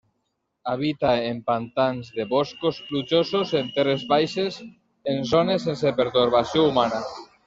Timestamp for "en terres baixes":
3.59-4.57